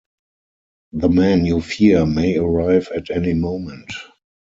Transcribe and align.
The 0.93 1.09
man 1.09 1.45
you 1.45 1.61
fear 1.61 2.07
may 2.07 2.35
arrive 2.39 2.87
at 2.97 3.11
any 3.11 3.35
moment. 3.35 3.93